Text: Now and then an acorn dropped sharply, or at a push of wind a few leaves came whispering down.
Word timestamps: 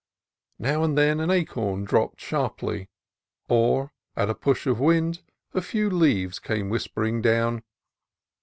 Now 0.57 0.83
and 0.83 0.97
then 0.97 1.19
an 1.19 1.29
acorn 1.29 1.83
dropped 1.85 2.19
sharply, 2.19 2.89
or 3.47 3.91
at 4.15 4.31
a 4.31 4.33
push 4.33 4.65
of 4.65 4.79
wind 4.79 5.21
a 5.53 5.61
few 5.61 5.91
leaves 5.91 6.39
came 6.39 6.69
whispering 6.71 7.21
down. 7.21 7.61